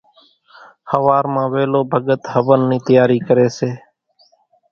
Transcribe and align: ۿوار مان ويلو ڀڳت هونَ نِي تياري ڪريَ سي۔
ۿوار 0.89 1.25
مان 1.33 1.47
ويلو 1.53 1.81
ڀڳت 1.91 2.21
هونَ 2.45 2.59
نِي 2.69 2.77
تياري 2.87 3.17
ڪريَ 3.27 3.47
سي۔ 3.57 3.69